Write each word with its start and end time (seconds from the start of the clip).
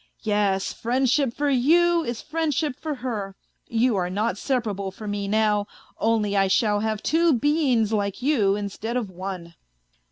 Yes, 0.23 0.73
friendship 0.73 1.31
for 1.31 1.51
you 1.51 2.03
is 2.03 2.23
friendship 2.23 2.75
for 2.79 2.95
her; 3.05 3.35
you 3.67 3.95
are 3.97 4.09
not 4.09 4.35
separable 4.35 4.89
for 4.89 5.07
me 5.07 5.27
now, 5.27 5.67
only 5.99 6.35
I 6.35 6.47
shall 6.47 6.79
have 6.79 7.03
two 7.03 7.33
beings 7.33 7.93
like 7.93 8.19
you 8.19 8.55
instead 8.55 8.97
of 8.97 9.11
one. 9.11 9.53